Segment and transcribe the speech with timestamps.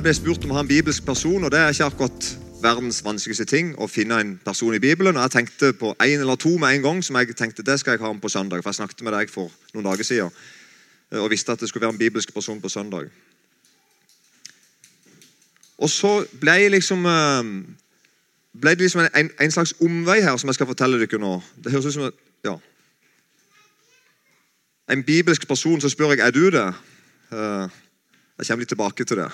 [0.00, 2.26] Jeg ble spurt om å ha en bibelsk person, og det er ikke akkurat
[2.62, 5.18] verdens vanskeligste ting å finne en person i Bibelen.
[5.18, 7.98] Og jeg tenkte på en eller to med en gang, som jeg tenkte det skal
[7.98, 8.62] jeg ha med på søndag.
[8.62, 10.32] For jeg snakket med deg for noen dager siden
[11.20, 13.12] og visste at det skulle være en bibelsk person på søndag.
[15.84, 17.52] Og så ble, liksom, eh,
[18.56, 21.36] ble det liksom en, en, slags omvei her som jeg skal fortelle dere nå.
[21.60, 22.08] Det høres ut som
[22.48, 22.56] ja.
[24.96, 26.68] En bibelsk person, så spør jeg er du det.
[27.36, 27.80] Eh,
[28.40, 29.32] jeg kommer litt tilbake til det.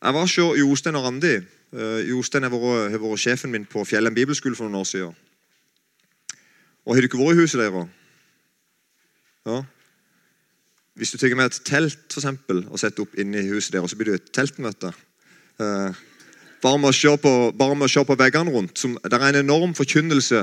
[0.00, 1.34] Jeg var hos Jostein og Randi.
[1.76, 5.12] Uh, Jostein har vært, sjefen min på Fjellheim bibelskole for noen år siden.
[6.86, 7.90] Og Har du ikke vært i huset deres?
[9.46, 9.60] Ja.
[10.96, 13.92] Hvis du tar med et telt for eksempel, og setter opp inne i huset deres,
[13.92, 14.90] så blir det et teltmøte.
[15.60, 16.00] Eh,
[16.64, 18.80] bare med å se på, på veggene rundt.
[18.80, 20.42] Som, det er en enorm forkynnelse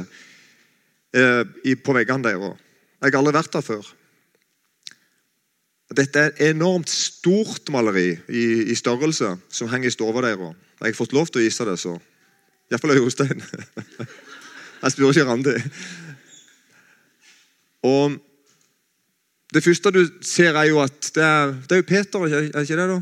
[1.13, 2.61] eh, i, på veggene deres.
[3.01, 3.91] Jeg har aldri vært der før.
[5.95, 10.55] Dette er et enormt stort maleri i, i størrelse som henger i stua deres.
[10.81, 11.95] Jeg har fått lov til å vise det, så
[12.67, 13.43] Iallfall Jostein.
[14.81, 15.53] Jeg spør ikke Randi.
[17.87, 18.17] Og
[19.53, 22.75] Det første du ser, er jo at det er, det er jo Peter, er ikke
[22.75, 22.87] det?
[22.91, 22.97] da?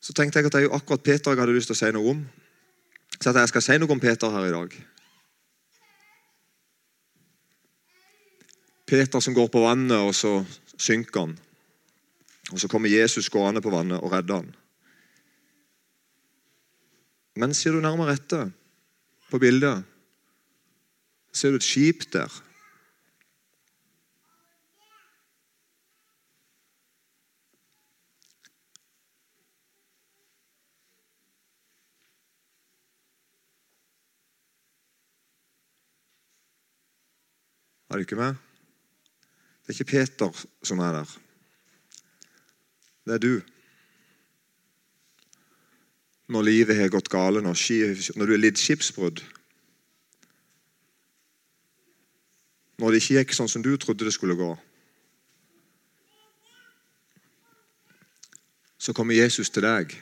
[0.00, 1.90] Så tenkte jeg at det er jo akkurat Peter jeg hadde lyst til å si
[1.92, 2.20] noe om.
[3.18, 4.76] Så at jeg skal si noe om Peter her i dag.
[8.90, 10.40] Peter som går på vannet, og så
[10.74, 11.36] synker han.
[12.50, 14.54] Og Så kommer Jesus gående på vannet og redder han.
[17.36, 18.50] Men ser du nærmere etter
[19.30, 19.84] på bildet,
[21.32, 22.42] ser du et skip der.
[37.90, 38.49] Er du ikke med?
[39.66, 41.18] Det er ikke Peter som er der.
[43.06, 43.40] Det er du.
[46.30, 49.22] Når livet har gått gale, når du er lidd skipsbrudd.
[52.78, 54.52] Når det ikke gikk sånn som du trodde det skulle gå.
[58.80, 59.92] Så kommer Jesus til deg.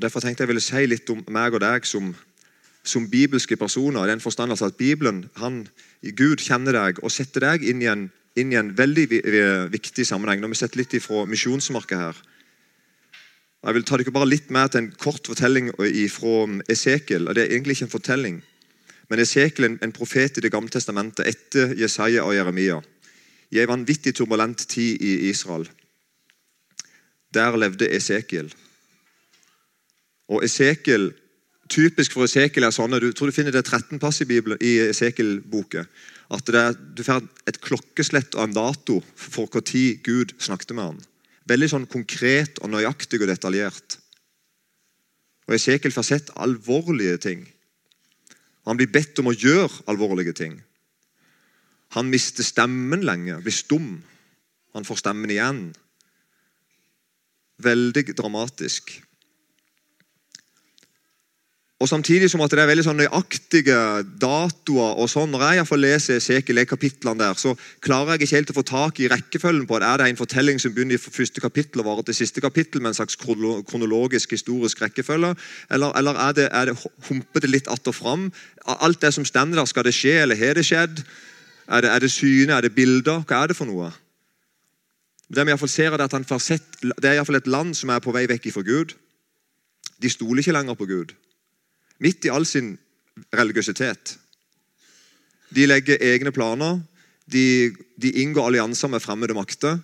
[0.00, 2.12] Derfor tenkte jeg ville si litt om meg og deg som
[2.90, 4.04] som bibelske personer.
[4.04, 5.68] i den forstand altså at Bibelen, han,
[6.02, 9.06] Gud kjenner deg og setter deg inn i en, inn i en veldig
[9.70, 10.40] viktig sammenheng.
[10.40, 12.20] Når vi setter litt ifra misjonsmarkedet her.
[13.60, 15.68] Jeg vil ta dere bare litt med til en kort fortelling
[16.10, 16.36] fra
[16.72, 17.28] Esekiel.
[17.28, 18.38] og Det er egentlig ikke en fortelling,
[19.10, 22.80] men Esekiel er en profet i Det gamle testamentet etter Jesaja og Jeremia.
[23.50, 25.68] I en vanvittig turbulent tid i Israel.
[27.34, 28.54] Der levde Esekiel.
[30.28, 31.10] Og Esekiel
[31.70, 34.76] typisk for Esekiel er sånn, du tror du finner det 13 pass i, Bibelen, i
[34.90, 35.88] Esekiel-boken.
[36.30, 41.00] At er, Du får et klokkeslett og en dato for når Gud snakket med ham.
[41.50, 43.98] Veldig sånn konkret og nøyaktig og detaljert.
[45.48, 47.46] Og Esekiel får sett alvorlige ting.
[48.68, 50.60] Han blir bedt om å gjøre alvorlige ting.
[51.96, 53.96] Han mister stemmen lenge, blir stum.
[54.76, 55.62] Han får stemmen igjen.
[57.58, 58.92] Veldig dramatisk.
[61.80, 63.76] Og Samtidig som at det er veldig sånn nøyaktige
[64.20, 64.98] datoer.
[65.00, 68.56] og sånn, Når jeg får lese Esekiel, kapitlene der, så klarer jeg ikke helt å
[68.58, 71.80] få tak i rekkefølgen på at Er det en fortelling som begynner i første kapittel
[71.80, 75.34] og varer til siste kapittel med en slags kronologisk, historisk rekkefølge?
[75.70, 76.76] Eller, eller er, det, er det
[77.08, 78.32] humper litt att og fram?
[78.66, 81.02] Alt det som stender der, skal det skje, eller har det skjedd?
[81.66, 83.24] Er det, det syne, er det bilder?
[83.24, 83.90] Hva er det for noe?
[85.32, 87.74] Det vi i fall ser er at han får sett, det er iallfall et land
[87.74, 88.92] som er på vei vekk fra Gud.
[90.02, 91.14] De stoler ikke lenger på Gud.
[92.00, 92.74] Midt i all sin
[93.36, 94.16] religiøsitet.
[95.54, 96.80] De legger egne planer.
[97.30, 99.78] De, de inngår allianser med fremmede makter.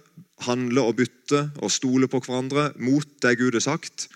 [0.47, 4.09] Handler og bytter og stoler på hverandre mot det Gud har sagt.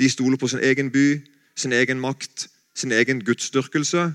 [0.00, 1.20] De stoler på sin egen by,
[1.56, 4.12] sin egen makt, sin egen gudsdyrkelse.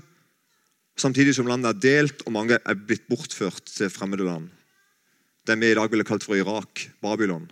[0.98, 4.48] Samtidig som landet er delt, og mange er blitt bortført til fremmede land.
[5.46, 7.46] Det vi i dag ville kalt for Irak, Babylon.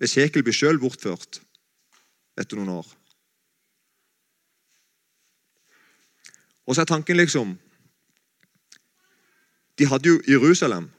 [0.00, 1.40] Esekel blir sjøl bortført
[2.40, 2.99] etter noen år.
[6.66, 7.58] Og så er tanken liksom
[9.78, 10.90] De hadde jo Jerusalem.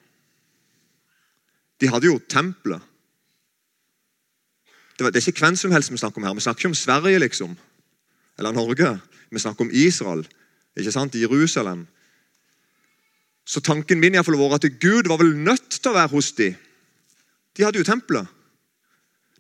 [1.82, 2.82] De hadde jo tempelet.
[4.98, 6.34] Det, det er ikke hvem som helst vi snakker om her.
[6.34, 7.58] Vi snakker ikke om Sverige, liksom.
[8.38, 9.00] Eller Norge.
[9.30, 10.26] Vi snakker om Israel.
[10.78, 11.16] Ikke sant?
[11.16, 11.88] Jerusalem.
[13.46, 16.32] Så tanken min i fall var at Gud var vel nødt til å være hos
[16.38, 16.58] dem.
[17.58, 18.28] De hadde jo tempelet.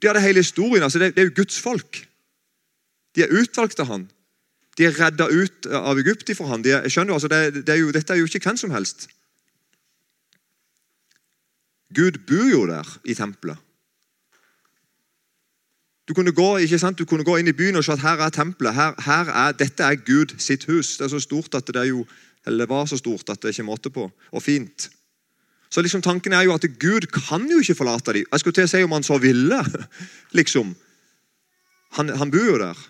[0.02, 0.84] De hadde hele historien.
[0.84, 2.02] altså Det, det er jo Guds folk.
[3.16, 4.08] De er utvalgt av han.
[4.82, 6.64] De er redda ut av Egypt for ham.
[6.66, 8.72] De er, skjønner du, altså det, det er jo, Dette er jo ikke hvem som
[8.74, 9.12] helst.
[11.94, 13.60] Gud bor jo der i tempelet.
[16.10, 16.48] Du kunne, gå,
[16.98, 18.74] du kunne gå inn i byen og se at her er tempelet.
[18.74, 20.96] Her, her er, dette er Gud sitt hus.
[20.98, 22.02] Det er så stort at det er jo,
[22.50, 24.08] eller var så stort at det ikke er måte på.
[24.10, 24.90] Og fint.
[25.70, 28.26] Så liksom tanken er jo at Gud kan jo ikke forlate dem.
[28.26, 29.62] Jeg skulle til å si om han så ville.
[30.40, 30.74] liksom.
[32.00, 32.82] Han, han bor jo der.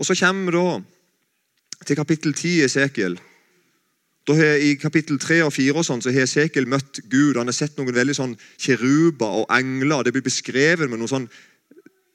[0.00, 0.80] Og Så kommer da
[1.86, 3.18] til kapittel 10 i Esekiel.
[4.28, 7.36] Da har, I kapittel 3 og 4 og sånn, så har Esekiel møtt Gud.
[7.36, 10.04] Han har sett noen veldig sånn kiruber og engler.
[10.04, 11.28] Det blir beskrevet med noe sånn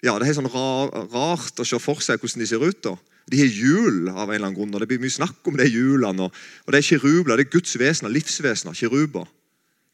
[0.05, 2.81] ja, Det er sånn rar, rart å se for seg hvordan de ser ut.
[2.83, 2.93] da.
[3.31, 5.65] De har hjul av en eller annen grunn, og det blir mye snakk om de
[5.65, 6.27] hjulene.
[6.27, 8.77] Og, det er kirubler, det er Guds vesener, livsvesener.
[8.77, 9.25] Kiruber.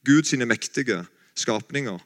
[0.04, 1.06] Guds mektige
[1.38, 2.02] skapninger.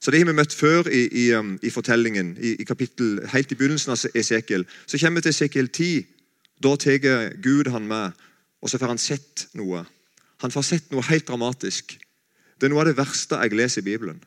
[0.00, 3.52] Så Det har vi møtt før i, i, um, i fortellingen, i, i, kapittel, helt
[3.52, 4.66] i begynnelsen av Esekiel.
[4.86, 6.06] Så kommer vi til Esekiel 10.
[6.62, 8.12] Da tar Gud han med
[8.66, 9.84] og så får han sett noe.
[10.42, 11.96] Han får sett noe helt dramatisk.
[12.56, 14.18] Det er noe av det verste jeg leser i Bibelen.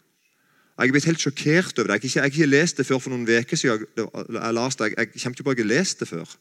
[0.80, 1.98] Jeg er blitt helt sjokkert over det.
[2.06, 3.84] Jeg har ikke, lest det før for noen uker siden.
[3.98, 6.36] Jeg, jeg, jeg, kommer ikke på at jeg har lest det før.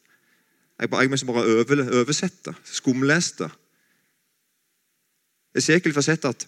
[0.79, 3.49] Jeg, jeg må bare over, oversette, det.
[5.59, 6.47] Esekiel får sett at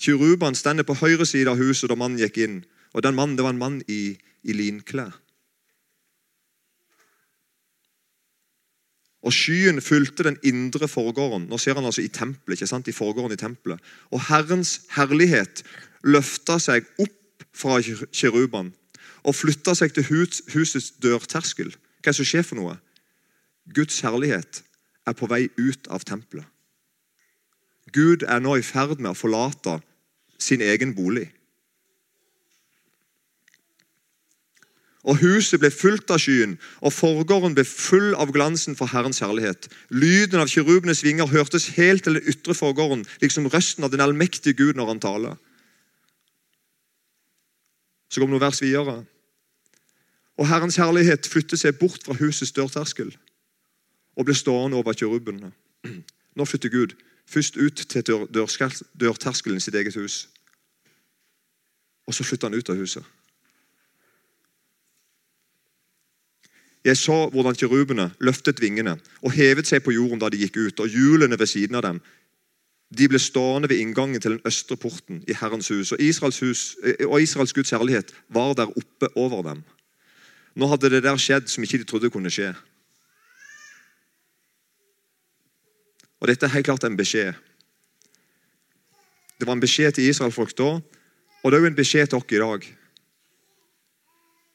[0.00, 2.60] kirubene stender på høyre side av huset da mannen gikk inn.
[2.96, 5.12] Og den mannen det var en mann i, i linklær.
[9.20, 11.44] Og skyen fulgte den indre forgården.
[11.50, 12.88] Nå ser han altså i tempelet, ikke sant?
[12.88, 13.80] i forgården i tempelet.
[14.10, 15.60] Og Herrens herlighet
[16.08, 18.72] løfta seg opp fra kiruban
[19.20, 21.74] og flytta seg til hus, husets dørterskel.
[22.00, 22.78] Hva er det som skjer for noe?
[23.76, 24.62] Guds herlighet
[25.06, 26.48] er på vei ut av tempelet.
[27.92, 29.80] Gud er nå i ferd med å forlate
[30.40, 31.28] sin egen bolig.
[35.08, 39.70] Og Huset ble fullt av skyen, og forgården ble full av glansen for Herrens herlighet.
[39.88, 44.58] Lyden av kirubenes vinger hørtes helt til den ytre forgården, liksom røsten av den allmektige
[44.58, 45.38] Gud når han taler.
[48.12, 49.00] Så kom noen vers videre.
[50.36, 53.14] Og Herrens herlighet flyttet seg bort fra husets dørterskel
[54.18, 55.52] og ble stående over kirubene.
[56.36, 56.92] Nå flytter Gud
[57.30, 58.02] først ut til
[58.34, 60.28] dørterskelen i sitt eget hus.
[62.06, 63.04] Og så flytter han ut av huset.
[66.84, 70.80] Jeg så hvordan kirubene løftet vingene og hevet seg på jorden da de gikk ut,
[70.80, 72.00] og hjulene ved siden av dem.
[72.90, 76.62] De ble stående ved inngangen til den østre porten i Herrens hus, og Israels, hus,
[76.82, 79.62] eh, og Israels Guds herlighet var der oppe over dem.
[80.56, 82.54] Nå hadde det der skjedd som ikke de trodde kunne skje.
[86.20, 87.32] Og Dette er helt klart en beskjed.
[89.40, 90.80] Det var en beskjed til Israelfolk da,
[91.42, 92.66] og det er jo en beskjed til oss i dag.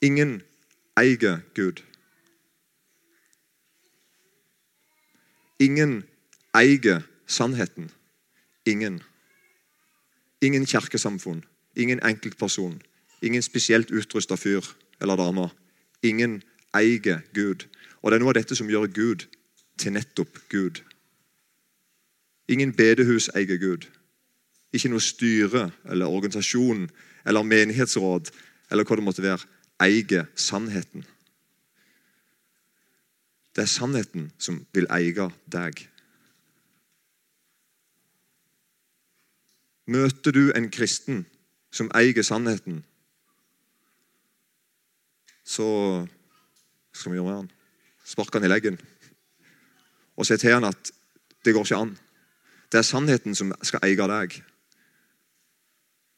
[0.01, 0.41] Ingen
[0.99, 1.81] eier Gud.
[5.59, 6.03] Ingen
[6.53, 7.89] eier sannheten.
[8.65, 9.01] Ingen.
[10.41, 11.43] Ingen kirkesamfunn,
[11.75, 12.81] ingen enkeltperson,
[13.21, 14.61] ingen spesielt utrusta fyr
[15.01, 15.49] eller dame.
[16.03, 16.43] Ingen
[16.75, 17.65] eier Gud.
[18.01, 19.25] Og Det er noe av dette som gjør Gud
[19.77, 20.83] til nettopp Gud.
[22.47, 23.87] Ingen bedehus eier Gud.
[24.73, 26.89] Ikke noe styre eller organisasjon
[27.25, 28.31] eller menighetsråd
[28.71, 29.47] eller hva det måtte være,
[29.81, 31.05] eier sannheten.
[33.55, 35.85] Det er sannheten som vil eie deg.
[39.87, 41.23] Møter du en kristen
[41.71, 42.81] som eier sannheten,
[45.45, 45.67] så
[46.91, 47.51] skal vi gjøre med han.
[48.05, 48.79] Spark han i leggen
[50.15, 50.91] og si til han at
[51.45, 51.93] det går ikke an.
[52.71, 54.39] Det er sannheten som skal eie deg.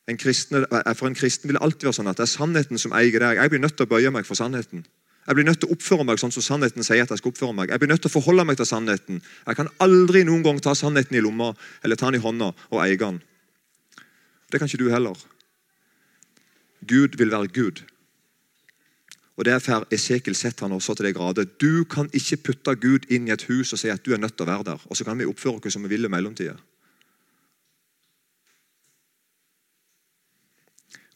[0.08, 0.63] En kristne,
[0.96, 3.42] for en kristen vil det alltid være sånn at det er sannheten som eier deg.
[3.42, 4.86] Jeg blir nødt til å bøye meg for sannheten.
[5.27, 7.56] Jeg blir nødt til å oppføre meg sånn som sannheten sier at jeg skal oppføre
[7.56, 7.74] meg.
[7.74, 9.20] Jeg blir nødt til å forholde meg til sannheten.
[9.20, 11.50] Jeg kan aldri noen gang ta sannheten i lomma
[11.84, 13.20] eller ta den i hånda og eie den.
[14.48, 15.20] Det kan ikke du heller.
[16.88, 17.84] Gud vil være Gud.
[19.38, 21.46] Og Det får Esekiel sett han også til det grader.
[21.46, 24.34] Du kan ikke putte Gud inn i et hus og si at du er nødt
[24.38, 24.82] til å være der.
[24.89, 26.58] Og så kan vi oppføre oss som vi vil i mellomtida.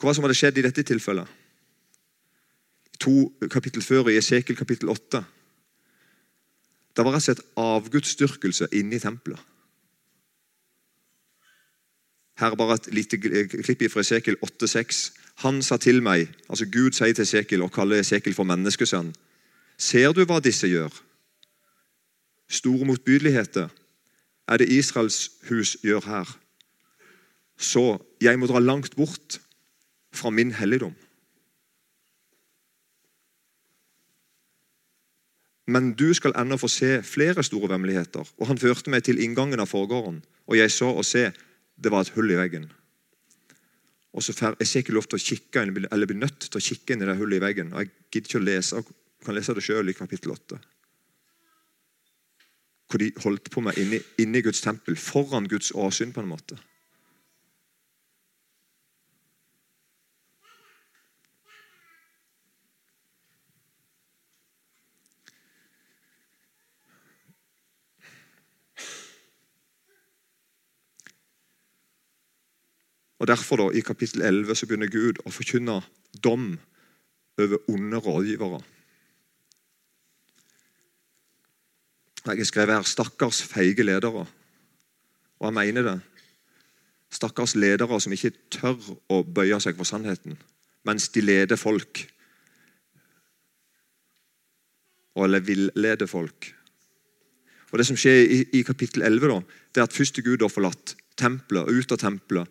[0.01, 1.42] Hva som hadde skjedd i dette tilfellet?
[3.01, 5.24] to kapittel før, i Esekiel kapittel 8.
[6.92, 9.40] Det var rett og slett avgudsdyrkelse inne i tempelet.
[12.41, 13.17] Her er bare et lite
[13.62, 15.12] klipp fra Esekiel 8,6.
[15.45, 19.12] Han sa til meg, altså Gud sier til Esekiel og kaller Esekiel for menneskesønn.
[19.77, 20.89] Ser du hva disse gjør?
[22.50, 23.69] Store motbydeligheter
[24.50, 26.33] er det Israels hus gjør her.
[27.62, 29.38] Så jeg må dra langt bort
[30.13, 30.98] fra min helligdom.
[35.67, 38.25] Men du skal ennå få se flere store vemmeligheter.
[38.38, 41.29] Og han førte meg til inngangen av forgården, og jeg så og se
[41.82, 42.70] det var et hull i veggen.
[44.12, 46.96] Og så får Esekiel lov til å kikke inn, eller blir nødt til å kikke
[46.96, 47.72] inn i det hullet i veggen.
[47.74, 50.60] og Jeg gidder ikke å lese, jeg kan lese det sjøl i kapittel 8.
[52.92, 56.60] Hvor de holdt på med inni, inni Guds tempel, foran Guds åsyn, på en måte.
[73.22, 75.75] Og Derfor da, i kapittel 11 så begynner Gud å forkynne
[76.25, 76.56] dom
[77.38, 78.62] over onde rådgivere.
[82.25, 84.25] Jeg har skrevet her 'stakkars feige ledere'.
[85.40, 86.01] Og jeg mener det.
[87.12, 90.38] Stakkars ledere som ikke tør å bøye seg for sannheten,
[90.84, 92.12] mens de leder folk.
[95.16, 96.56] Eller vil lede folk.
[97.72, 99.42] Og Det som skjer i, i kapittel 11, da,
[99.75, 102.48] det er at første Gud har forlatt tempelet, ut av tempelet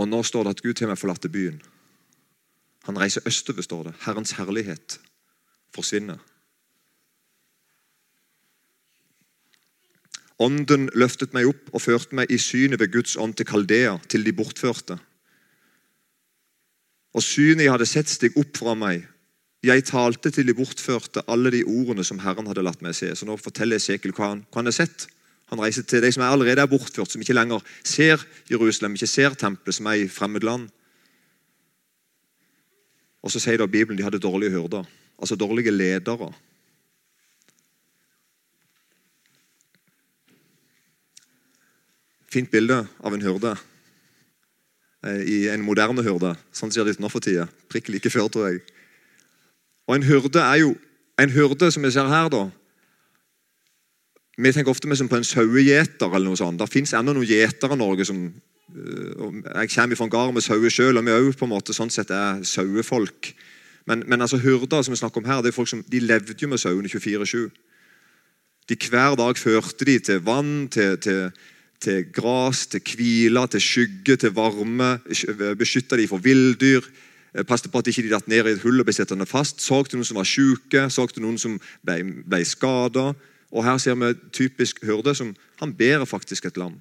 [0.00, 1.60] og nå står det at Gud til meg forlater byen.
[2.88, 3.94] Han reiser østover, står det.
[4.06, 4.98] Herrens herlighet
[5.74, 6.18] forsvinner.
[10.42, 14.24] Ånden løftet meg opp og førte meg i synet ved Guds ånd til Kaldea, til
[14.26, 14.98] de bortførte.
[17.14, 19.04] Og synet jeg hadde sett, steg opp fra meg.
[19.62, 23.12] Jeg talte til de bortførte alle de ordene som Herren hadde latt meg se.
[23.14, 25.06] Så nå forteller Esekiel hva han, hva han har sett.
[25.52, 29.34] Han reiser til de som allerede er bortført, som ikke lenger ser Jerusalem, ikke ser
[29.36, 30.70] tempelet, som er i fremmed land.
[33.20, 34.88] Og så sier da Bibelen de hadde dårlige hyrder,
[35.20, 36.30] altså dårlige ledere.
[42.32, 43.52] Fint bilde av en hyrde
[45.04, 46.32] eh, i en moderne hyrde.
[46.56, 47.44] Sånn ser det ut nå for tida.
[47.68, 48.64] Prikk like før, tror jeg.
[49.84, 50.72] Og En hyrde er jo
[51.20, 52.46] en hyrde, som vi ser her, da,
[54.36, 56.08] vi tenker ofte på en sauegjeter.
[56.08, 56.58] eller noe sånt.
[56.58, 58.32] Det fins ennå noen gjetere i Norge som
[58.74, 61.74] øh, Jeg kommer fra en gard med sauer sjøl, og vi òg på en måte
[61.76, 63.34] sånn sett er sauefolk.
[63.86, 66.36] Men, men altså hyrder som vi snakker om her, det er folk som, de levde
[66.38, 67.50] jo med sauene 24-7.
[68.70, 71.32] De Hver dag førte de til vann, til, til,
[71.82, 74.94] til gras, til hvile, til skygge, til varme.
[75.58, 76.86] Beskytta de for villdyr.
[77.48, 79.60] Passet på at de ikke datt ned i et hull og ble sittende fast.
[79.64, 81.98] Så til noen som var syke, så til noen som ble,
[82.28, 83.10] ble skada.
[83.52, 86.80] Og Her ser vi typisk hyrde som han bærer faktisk et lam.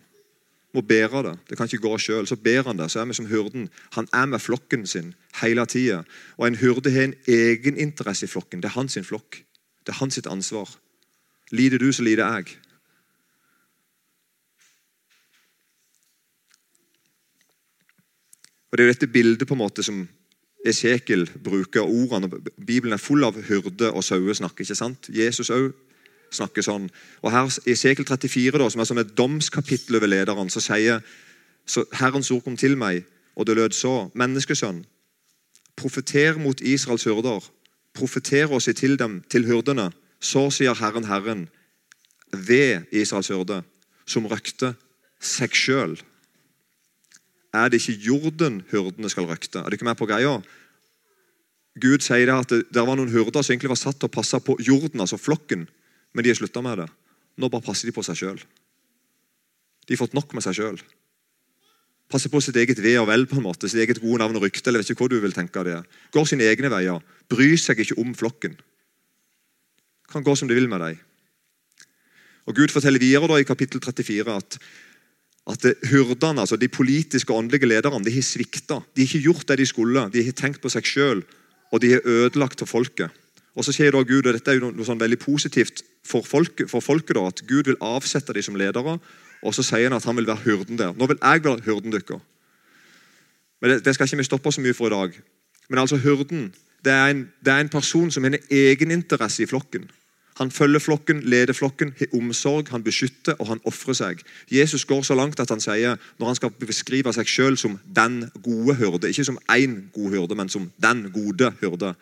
[0.73, 1.39] Må bære det.
[1.49, 2.27] Det kan ikke gå sjøl.
[2.27, 2.91] Så bærer han det.
[2.91, 3.69] Så er vi som hyrden.
[3.91, 6.03] Han er med flokken sin hele tida.
[6.37, 8.61] Og en hyrde har en egeninteresse i flokken.
[8.63, 9.43] Det er hans flokk.
[9.85, 10.69] Det er hans ansvar.
[11.51, 12.45] Lider du, så lider jeg.
[18.71, 20.07] Og Det er jo dette bildet på en måte som
[20.65, 22.29] Esekiel bruker ordene.
[22.65, 24.59] Bibelen er full av hyrde og sauesnakk.
[24.59, 25.09] ikke sant?
[25.09, 25.73] Jesus òg
[26.31, 26.87] snakker sånn.
[27.21, 31.01] Og her I Sekel 34, da, som er som et domskapittel over lederen, så sier
[31.67, 34.09] så Herrens ord kom til meg, og det lød så.
[34.17, 34.83] Menneskesønn,
[35.79, 37.43] profeter mot Israels hyrder.
[37.93, 39.91] Profeter og si til dem, til hyrdene.
[40.21, 41.47] Så sier Herren Herren
[42.31, 43.61] ved Israels hyrde,
[44.05, 44.73] som røkte
[45.21, 45.99] seg sjøl.
[47.53, 49.59] Er det ikke jorden hyrdene skal røkte?
[49.59, 50.39] Er det ikke med på greia?
[51.81, 54.39] Gud sier det at det, det var noen hyrder som egentlig var satt å passe
[54.43, 55.67] på jorden, altså flokken.
[56.13, 56.89] Men de har slutta med det.
[57.39, 58.41] Nå bare passer de på seg sjøl.
[59.87, 60.81] De har fått nok med seg sjøl.
[62.11, 64.43] Passer på sitt eget ve og vel, på en måte, sitt eget gode navn og
[64.43, 64.67] rykte.
[64.69, 65.77] eller vet ikke hva du vil tenke av det.
[66.11, 66.99] Går sine egne veier.
[67.31, 68.57] Bryr seg ikke om flokken.
[70.11, 70.99] Kan gå som de vil med deg.
[72.49, 74.57] Og Gud forteller videre da i kapittel 34 at,
[75.53, 78.81] at hyrdene, altså de politiske og åndelige lederne, de har svikta.
[78.91, 80.09] De har ikke gjort det de skulle.
[80.11, 81.23] De har tenkt på seg sjøl,
[81.71, 83.13] og de har ødelagt for folket.
[83.55, 86.69] Og så sier da Gud, og Dette er jo noe, sånn veldig positivt for folket,
[86.69, 88.97] for folket da, at Gud vil avsette dem som ledere.
[89.41, 90.93] Og så sier han at han vil være hyrden der.
[90.97, 92.21] Nå vil jeg være hyrden deres.
[93.61, 95.17] Men det, det, skal ikke vi stoppe så mye for i dag.
[95.69, 96.51] Men altså hyrden
[96.85, 99.89] det er en, det er en person som har en egeninteresse i flokken.
[100.39, 104.23] Han følger flokken, leder flokken, har omsorg, han beskytter og han ofrer seg.
[104.51, 108.23] Jesus går så langt at han sier, når han skal beskrive seg selv som den
[108.41, 111.93] gode hyrde Ikke som én god hyrde, men som den gode hyrde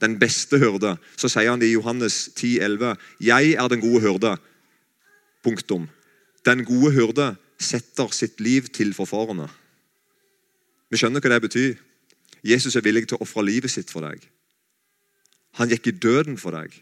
[0.00, 4.36] den beste hyrde, så sier han i Johannes 10, 11, 'Jeg er den gode hyrde'.
[5.42, 5.88] Punktum.
[6.44, 9.48] Den gode hyrde setter sitt liv til for fårene.
[10.90, 11.74] Vi skjønner hva det betyr.
[12.44, 14.20] Jesus er villig til å ofre livet sitt for deg.
[15.52, 16.72] Han gikk i døden for deg.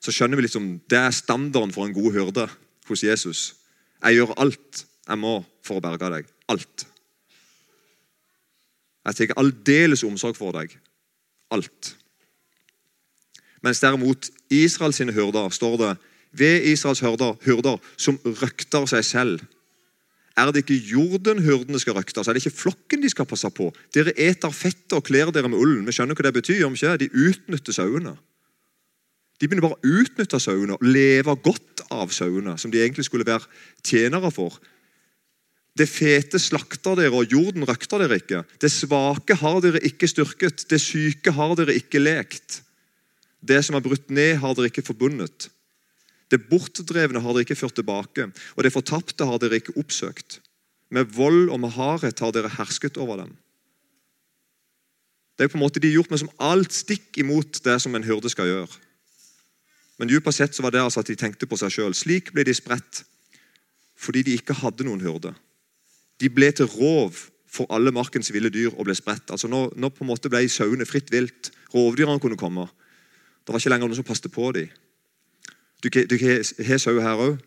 [0.00, 2.48] Så skjønner vi liksom, Det er standarden for en god hyrde
[2.86, 3.54] hos Jesus.
[4.02, 6.26] Jeg gjør alt jeg må for å berge deg.
[6.48, 6.86] Alt.
[9.06, 10.78] Jeg tar aldeles omsorg for deg
[11.50, 11.94] alt.
[13.62, 15.94] Mens derimot Israels sine hyrder står det
[16.32, 19.40] ved Israels hyrder, hyrder som røkter seg selv.
[20.38, 22.22] Er det ikke jorden hyrdene skal røkte?
[22.22, 23.68] Er det ikke flokken de skal passe på?
[23.94, 25.84] Dere eter fettet og kler dere med ullen.
[25.86, 26.64] Vi skjønner hva det betyr.
[26.66, 26.96] om ikke?
[27.02, 28.14] De utnytter sauene.
[29.40, 33.26] De begynner bare å utnytte sauene og leve godt av sauene, som de egentlig skulle
[33.26, 33.48] være
[33.84, 34.56] tjenere for.
[35.80, 38.42] Det fete slakter dere, og jorden røkter dere ikke.
[38.60, 42.60] Det svake har dere ikke styrket, det syke har dere ikke lekt.
[43.40, 45.48] Det som er brutt ned, har dere ikke forbundet.
[46.30, 50.42] Det bortdrevne har dere ikke ført tilbake, og det fortapte har dere ikke oppsøkt.
[50.92, 53.32] Med vold og med hardhet har dere hersket over dem.
[55.38, 58.04] Det er på en måte De gjort meg som alt stikk imot det som en
[58.04, 58.80] hyrde skal gjøre.
[59.96, 61.94] Men dypest sett så var det altså at de tenkte på seg sjøl.
[61.96, 63.06] Slik ble de spredt
[64.00, 65.34] fordi de ikke hadde noen hyrde.
[66.20, 67.16] De ble til rov
[67.50, 69.32] for alle markens ville dyr og ble spredt.
[69.34, 71.50] Altså Nå, nå på en måte ble sauene fritt vilt.
[71.74, 72.68] Rovdyrene kunne komme.
[73.42, 74.70] Det var ikke lenger noen som passet på dem.
[75.80, 77.40] Du, har sau her òg.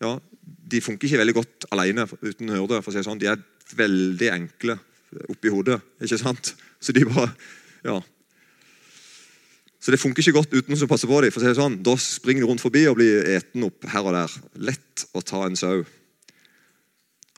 [0.00, 0.12] Ja,
[0.44, 2.80] de funker ikke veldig godt alene uten hyrde.
[2.80, 3.20] å si sånn.
[3.20, 3.40] De er
[3.76, 4.76] veldig enkle
[5.32, 5.80] oppi hodet.
[6.00, 6.54] ikke sant?
[6.80, 7.32] Så de bare,
[7.84, 7.98] ja.
[9.80, 11.32] Så det funker ikke godt uten som passer på dem.
[11.32, 11.80] for å si sånn.
[11.82, 14.36] Da springer de rundt forbi og blir eten opp her og der.
[14.70, 15.82] Lett å ta en sau.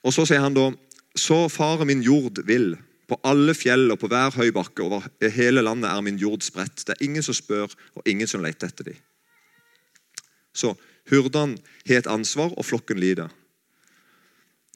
[0.03, 0.73] Og Så sier han da
[1.17, 2.77] Så fare min jord vil.
[3.09, 6.87] På alle fjell og på hver høy bakke over hele landet er min jord spredt.
[6.87, 8.97] Det er ingen som spør, og ingen som leter etter dem.
[10.55, 10.73] Så
[11.11, 13.29] hyrdene har et ansvar, og flokken lider.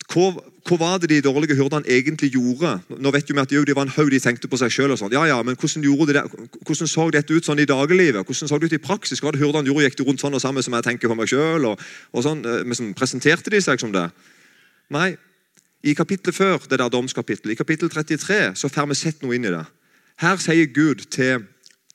[0.07, 0.29] Hva,
[0.69, 2.77] hva, var det de dårlige hyrdene egentlig gjorde?
[2.95, 4.95] Nå vet vi at jo, de var en haug de tenkte på seg selv.
[5.01, 5.15] Sånn.
[5.17, 6.23] Ja, ja, men hvordan, de
[6.63, 8.23] hvordan så dette ut sånn i dagliglivet?
[8.23, 9.19] Hvordan så det ut i praksis?
[9.19, 9.89] Hva var det hyrdene gjorde?
[9.89, 11.73] Gikk de rundt sånn og sammen som jeg tenker på meg selv?
[11.73, 14.07] Og, og sånn, eh, men sånn, Presenterte de seg som det?
[14.95, 15.17] Nei,
[15.87, 19.47] i kapittelet før, det der domskapittelet, i kapittel 33, så får vi sett noe inn
[19.47, 19.65] i det.
[20.23, 21.45] Her sier Gud til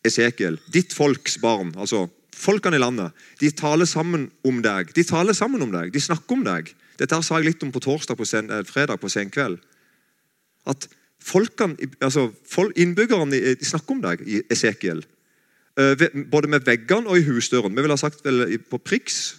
[0.06, 3.12] Esekiel, ditt folks barn, altså folkene i landet,
[3.42, 4.94] de taler sammen om deg.
[4.96, 6.72] De taler sammen om deg, de snakker om deg.
[7.00, 9.60] Dette sa jeg litt om på torsdag på sen, eh, fredag på senkveld.
[10.66, 10.88] At
[11.22, 12.32] folkene, altså
[12.76, 15.04] Innbyggerne de snakker om deg i Esekiel.
[15.78, 15.96] Eh,
[16.30, 17.76] både med veggene og i husdøren.
[17.76, 19.36] Vi ville ha sagt vel på Prix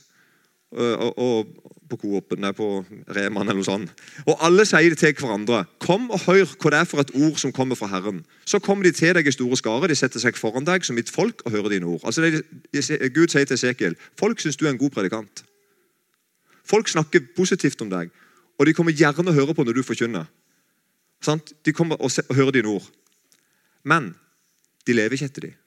[0.76, 2.68] eh, og, og på Coop-en, på
[3.12, 4.02] Reman eller noe sånt.
[4.24, 5.62] Og alle sier det til hverandre.
[5.82, 8.22] Kom og hør hva det er for et ord som kommer fra Herren.
[8.48, 11.12] Så kommer de til deg i store skarer, de setter seg foran deg som mitt
[11.12, 12.02] folk og hører dine ord.
[12.08, 12.42] Altså det,
[13.14, 15.44] Gud sier til Esekiel folk syns du er en god predikant.
[16.68, 18.12] Folk snakker positivt om deg,
[18.58, 20.28] og de kommer gjerne å høre på når du forkynner.
[21.22, 21.52] Sant?
[21.66, 22.86] De kommer og, og hører dine ord.
[23.82, 24.12] Men
[24.86, 25.58] de lever ikke etter dem.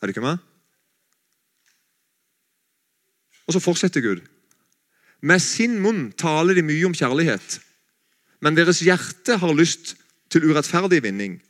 [0.00, 0.49] Er du ikke med?
[3.50, 4.20] Og så fortsetter Gud.
[5.26, 7.58] Med sin munn taler de mye om kjærlighet,
[8.40, 9.96] men deres hjerte har lyst
[10.30, 11.40] til urettferdig vinning.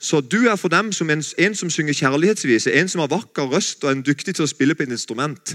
[0.00, 3.52] Så du er for dem som en, en som synger kjærlighetsvise, en som har vakker
[3.52, 5.52] røst og en dyktig til å spille på et instrument.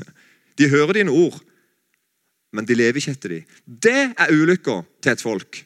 [0.62, 1.42] De hører dine ord,
[2.54, 3.60] men de lever ikke etter dem.
[3.66, 5.64] Det er ulykka til et folk.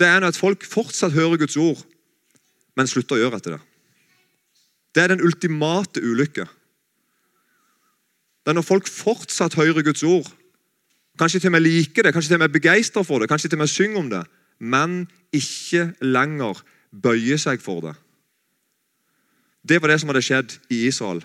[0.00, 1.84] Det er når et folk fortsatt hører Guds ord,
[2.72, 3.64] men slutter å gjøre etter det.
[4.96, 6.48] Det er den ultimate ulykke.
[8.46, 10.28] Det er når folk fortsatt hører Guds ord.
[11.18, 13.58] Kanskje til og med liker det, kanskje til og med begeistra for det, kanskje til
[13.58, 14.20] og med synger om det,
[14.62, 14.92] men
[15.34, 16.60] ikke lenger
[16.94, 17.96] bøyer seg for det.
[19.66, 21.24] Det var det som hadde skjedd i Israel.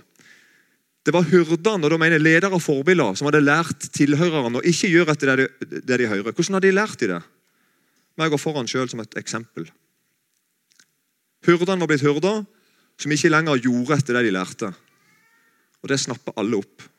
[1.05, 4.89] Det var hyrdene og da mener ledere og forbilder som hadde lært tilhørerne å ikke
[4.89, 6.33] gjøre etter det de, det de hører.
[6.33, 7.19] Hvordan hadde de lært de det?
[8.21, 9.69] Jeg går foran selv som et eksempel.
[11.45, 12.41] Hyrdene var blitt hyrder
[13.01, 14.71] som ikke lenger gjorde etter det de lærte.
[15.81, 16.89] Og Det snapper alle opp.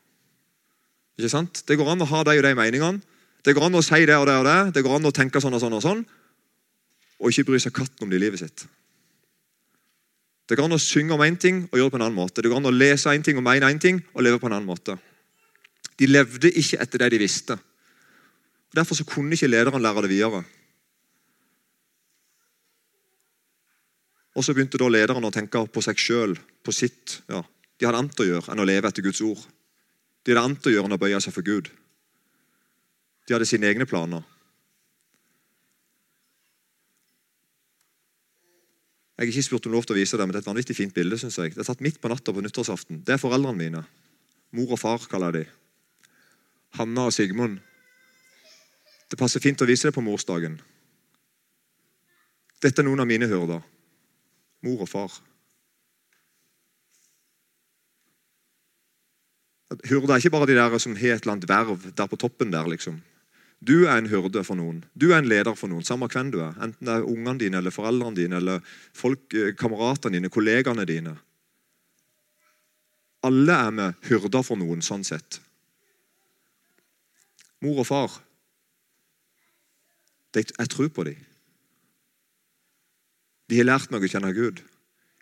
[1.17, 1.63] Ikke sant?
[1.67, 3.01] Det går an å ha de og de meningene.
[3.43, 4.59] Det går an å si det og det og det.
[4.77, 6.05] Det går an å tenke sånn og sånn og sånn.
[7.19, 8.65] Og ikke bry seg katten om det i livet sitt.
[10.47, 12.41] Det går an å synge om én ting og gjøre det på en annen måte.
[12.41, 14.57] Det går an å lese én ting og mene én ting og leve på en
[14.57, 14.97] annen måte.
[15.99, 17.55] De levde ikke etter det de visste.
[17.55, 20.43] Og Derfor så kunne ikke lederen lære det videre.
[24.33, 27.19] Og Så begynte da lederen å tenke på seg sjøl, på sitt.
[27.29, 27.43] Ja,
[27.77, 29.43] de hadde annet å gjøre enn å leve etter Guds ord.
[30.23, 31.69] De hadde annet å gjøre enn å bøye seg for Gud.
[33.27, 34.23] De hadde sine egne planer.
[39.13, 40.75] Jeg har ikke spurt om lov til å vise det, men det er et vanvittig
[40.75, 41.17] fint bilde.
[41.17, 41.53] synes jeg.
[41.53, 43.03] Det er tatt midt på natta på nyttårsaften.
[43.05, 43.83] Det er foreldrene mine.
[44.51, 45.51] Mor og far kaller jeg de.
[46.79, 47.59] Hanna og Sigmund.
[49.09, 50.57] Det passer fint å vise det på morsdagen.
[52.63, 53.61] Dette er noen av mine hyrder.
[54.65, 55.19] Mor og far.
[59.87, 62.51] Hyrde er ikke bare de der som har et eller annet verv der på toppen
[62.53, 63.01] der, liksom.
[63.63, 64.81] Du er en hyrde for noen.
[64.99, 66.55] Du er en leder for noen, samme hvem du er.
[66.61, 68.59] Enten det er ungene dine, eller foreldrene dine, eller
[68.97, 71.15] folk, eh, kameratene dine, kollegaene dine.
[73.23, 75.39] Alle er med hyrder for noen, sånn sett.
[77.63, 78.21] Mor og far
[80.33, 81.17] Jeg tror på dem.
[83.47, 84.63] De har lært meg å kjenne Gud.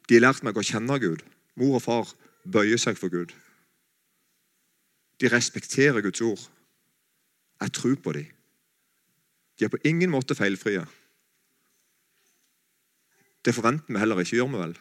[0.07, 1.19] De har lært meg å kjenne Gud.
[1.59, 2.13] Mor og far
[2.47, 3.33] bøyer seg for Gud.
[5.21, 6.49] De respekterer Guds ord.
[7.61, 8.25] Jeg tror på dem.
[9.59, 10.85] De er på ingen måte feilfrie.
[13.45, 14.77] Det forventer vi heller ikke, gjør vi vel?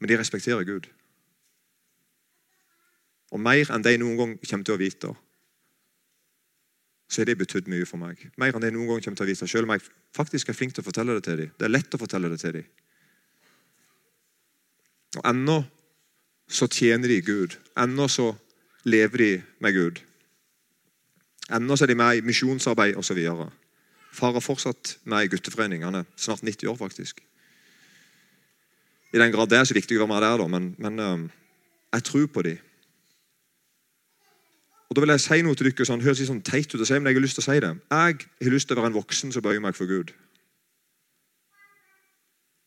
[0.00, 0.88] Men de respekterer Gud.
[3.32, 5.12] Og mer enn de noen gang kommer til å vite,
[7.08, 8.20] så har det betydd mye for meg.
[8.40, 9.84] Mer enn de noen gang kommer til å vite, Selv om jeg
[10.16, 11.52] faktisk er flink til å fortelle det til dem.
[11.58, 12.68] Det er lett å fortelle det til dem.
[15.16, 15.58] Og ennå
[16.48, 17.56] så tjener de Gud.
[17.76, 18.32] Ennå så
[18.84, 20.00] lever de med Gud.
[21.52, 23.18] Ennå er de med i misjonsarbeid osv.
[24.12, 25.84] Far er fortsatt med i gutteforening.
[25.84, 27.20] Han er snart 90 år, faktisk.
[29.12, 30.46] I den grad det er så viktig å være med der, da.
[30.48, 31.30] Men, men
[31.92, 32.60] jeg tror på dem.
[34.92, 36.84] Og da vil jeg si noe til dere, sånn, høres litt sånn teit ut å
[36.84, 37.70] si, men jeg har lyst til å si det.
[37.88, 40.12] Jeg har lyst til å være en voksen som bøyer meg for Gud.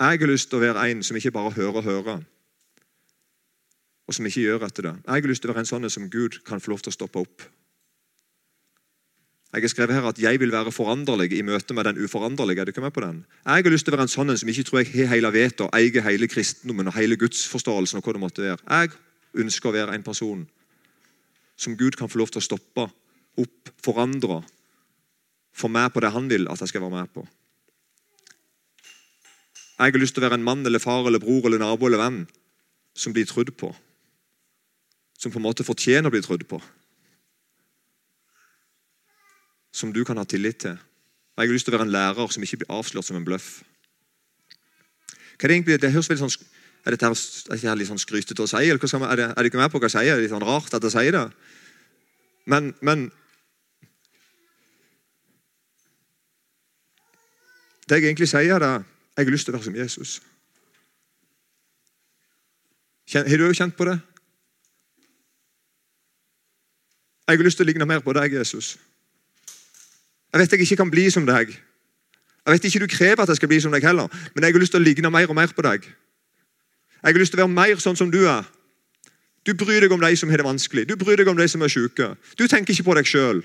[0.01, 2.23] Jeg har lyst til å være en som ikke bare hører og hører,
[4.05, 4.95] og som ikke gjør etter det.
[5.05, 6.97] Jeg har lyst til å være en sånn som Gud kan få lov til å
[6.97, 7.45] stoppe opp.
[9.55, 12.59] Jeg har skrevet her at jeg vil være foranderlig i møte med den uforanderlige.
[12.59, 13.21] Er du ikke med på den?
[13.45, 15.63] Jeg har lyst til å være en sånn som ikke tror jeg har hele vettet
[15.63, 18.01] og eier hele kristendommen og hele gudsforståelsen.
[18.01, 18.59] og hva det måtte være.
[18.67, 18.91] Jeg
[19.45, 20.43] ønsker å være en person
[21.55, 22.89] som Gud kan få lov til å stoppe
[23.39, 24.41] opp, forandre,
[25.55, 27.23] få med på det han vil at jeg skal være med på.
[29.79, 32.03] Jeg har lyst til å være en mann eller far eller bror eller nabo eller
[32.03, 32.21] venn
[32.95, 33.71] som blir trodd på.
[35.17, 36.59] Som på en måte fortjener å bli trodd på.
[39.75, 40.75] Som du kan ha tillit til.
[41.35, 43.25] Og Jeg har lyst til å være en lærer som ikke blir avslørt som en
[43.27, 43.63] bløff.
[45.35, 46.51] Hva er det egentlig, det høres veldig sånn
[46.85, 48.61] er dette her, er litt sånn skrytete å si?
[48.61, 50.11] eller man, Er det, er det ikke med på hva jeg sier?
[50.13, 51.23] Er det litt sånn rart at jeg sier det?
[52.45, 53.09] Men, men
[57.85, 58.83] Det jeg egentlig sier, er
[59.17, 60.21] jeg har lyst til å være som Jesus.
[63.13, 63.99] Har du òg kjent på det?
[67.27, 68.75] Jeg har lyst til å ligne mer på deg, Jesus.
[70.33, 71.53] Jeg vet jeg ikke kan bli som deg.
[72.45, 74.61] Jeg vet ikke du krever at jeg skal bli som deg heller, men jeg har
[74.61, 75.87] lyst til å ligne mer og mer på deg.
[77.01, 78.45] Jeg har lyst til å være mer sånn som du er.
[79.45, 80.87] Du bryr deg om de som har det vanskelig.
[80.89, 82.11] Du bryr deg om de som er syke.
[82.37, 83.41] Du tenker ikke på deg sjøl.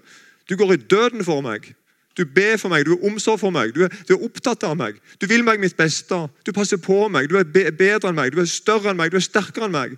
[0.48, 1.70] Du går i døden for meg.
[2.16, 4.74] Du ber for meg, du har omsorg for meg, du er, du er, opptatt av
[4.76, 4.96] meg.
[5.22, 6.16] Du vil meg mitt beste.
[6.44, 9.12] Du passer på meg, du er be bedre enn meg, du er større enn meg,
[9.12, 9.94] du er sterkere enn meg.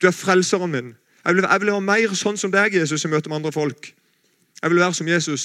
[0.00, 0.92] Du er frelseren min.
[1.24, 3.92] Jeg vil, jeg vil være mer sånn som deg, Jesus, i møte med andre folk.
[4.62, 5.44] Jeg vil være som Jesus.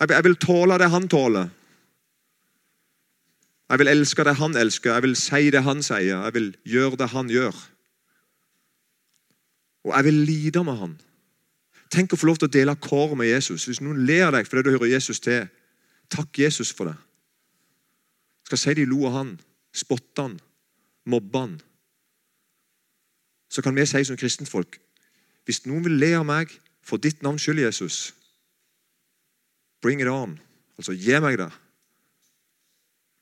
[0.00, 1.50] Jeg, jeg vil tåle det han tåler.
[3.72, 6.98] Jeg vil elske det han elsker, jeg vil si det han sier, jeg vil gjøre
[7.00, 7.56] det han gjør.
[9.86, 10.92] Og jeg vil lide med han.
[11.92, 13.64] Tenk å få lov til å dele kår med Jesus.
[13.68, 15.48] Hvis noen ler deg fordi du hører Jesus til,
[16.12, 16.98] takk Jesus for det.
[18.48, 19.32] Skal si de lo av han,
[19.72, 20.36] spotte han,
[21.08, 21.56] mobbe han.
[23.52, 24.78] Så kan vi si som kristenfolk
[25.44, 26.52] hvis noen vil le av meg
[26.86, 28.12] for ditt navns skyld, Jesus,
[29.82, 30.36] bring it on.
[30.78, 31.50] Altså, gi meg det.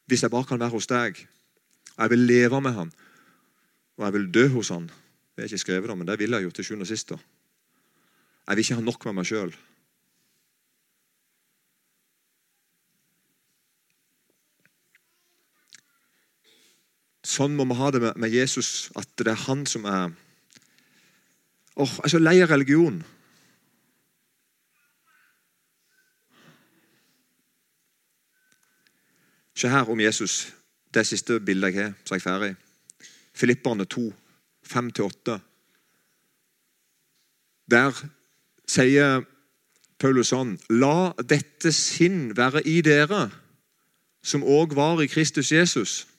[0.07, 1.17] Hvis jeg bare kan være hos deg.
[1.97, 2.93] Jeg vil leve med han.
[3.97, 4.91] Og jeg vil dø hos han.
[5.33, 7.11] Det er ikke skrevet, men det vil jeg jo til sjuende og sist.
[7.11, 9.53] Jeg vil ikke ha nok med meg sjøl.
[17.31, 20.11] Sånn må vi ha det med Jesus, at det er han som er
[21.81, 22.97] Åh, Jeg er så lei av religion.
[29.55, 30.51] Se her om Jesus.
[30.93, 32.51] Det siste bildet jeg har, så er jeg ferdig.
[33.33, 34.05] Filipperne 2,
[34.67, 35.39] 5-8.
[37.71, 38.03] Der
[38.67, 39.23] sier
[40.03, 43.29] Paulus sånn La dette sinn være i dere,
[44.21, 46.10] som òg var i Kristus Jesus.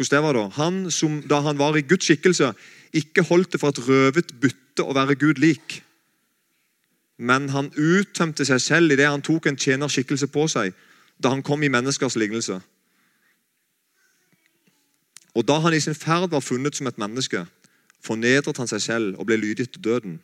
[0.00, 0.48] Hvordan det var da?
[0.48, 2.54] Han som da han var i Guds skikkelse,
[2.92, 5.82] ikke holdt det for et røvet bytte å være Gud lik.
[7.20, 10.72] Men han uttømte seg selv idet han tok en tjenerskikkelse på seg
[11.20, 12.56] da han kom i menneskers lignelse.
[15.36, 17.42] Og da han i sin ferd var funnet som et menneske,
[18.00, 20.16] fornedret han seg selv og ble lydig til døden.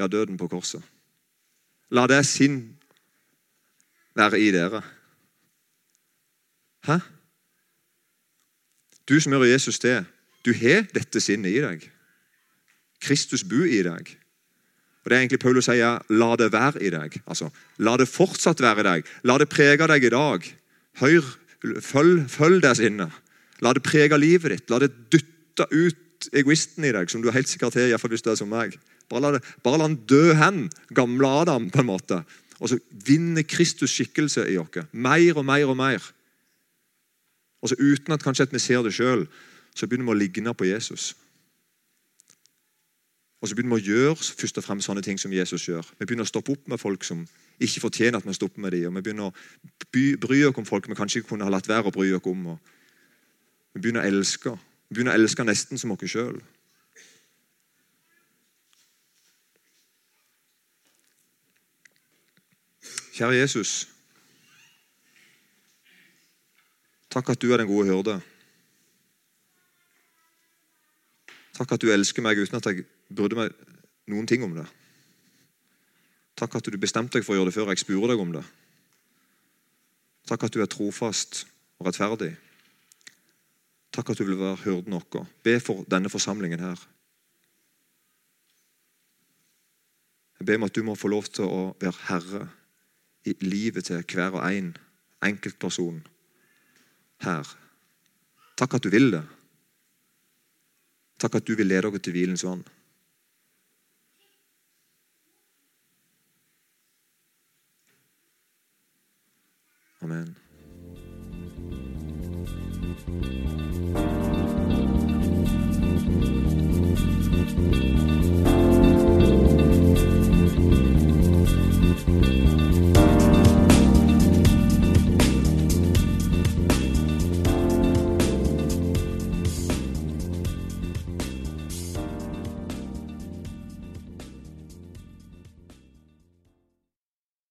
[0.00, 0.80] Ja, døden på korset.
[1.92, 2.62] La det sinn
[4.16, 4.80] være i dere.
[6.88, 6.98] Hæ?
[9.08, 10.04] Du som hører Jesus til,
[10.46, 11.84] du har dette sinnet i deg.
[13.02, 14.14] Kristus bor i deg.
[15.04, 17.20] Og det er egentlig Paulus sier, la det være i deg.
[17.30, 19.12] Altså, La det fortsatt være i deg.
[19.22, 20.48] La det prege deg i dag.
[20.98, 21.28] Hør,
[21.84, 23.14] følg, følg det sinnet.
[23.62, 24.70] La det prege livet ditt.
[24.72, 28.14] La det dytte ut egoisten i deg, som du helt sikkert har, i hvert fall
[28.16, 28.74] hvis du er som meg.
[29.06, 30.66] Bare la, det, bare la han dø hen,
[30.96, 32.20] gamle Adam, på en måte.
[32.58, 34.82] Og så vinner Kristus skikkelse i oss.
[34.90, 36.02] Mer og mer og mer.
[37.62, 39.26] Og så Uten at kanskje at vi ser det sjøl,
[39.74, 41.14] så begynner vi å ligne på Jesus.
[43.40, 45.84] Og så begynner vi å gjøre først og fremst sånne ting som Jesus gjør.
[45.98, 47.26] Vi begynner å stoppe opp med folk som
[47.60, 48.88] ikke fortjener at vi stopper med dem.
[48.88, 49.34] Og vi begynner å
[50.24, 52.56] bry oss om folk vi kanskje ikke kunne ha latt være å bry oss om.
[53.74, 54.56] Vi begynner å elske.
[54.88, 56.40] Vi begynner å elske nesten som oss sjøl.
[63.16, 63.95] Kjære Jesus.
[67.16, 68.18] Takk at du er den gode hyrde.
[71.56, 73.54] Takk at du elsker meg uten at jeg brydde meg
[74.12, 74.66] noen ting om det.
[76.36, 78.42] Takk at du bestemte deg for å gjøre det før jeg spurte deg om det.
[80.28, 81.46] Takk at du er trofast
[81.80, 82.34] og rettferdig.
[83.96, 85.24] Takk at du vil være hyrden vår.
[85.40, 86.82] Be for denne forsamlingen her.
[90.36, 92.42] Jeg ber om at du må få lov til å være herre
[93.24, 94.74] i livet til hver og en
[95.24, 96.04] enkeltperson
[97.24, 97.56] her.
[98.56, 99.22] Takk at du vil det.
[101.20, 102.64] Takk at du vil lede oss til hvilens vann.
[110.02, 110.36] Amen.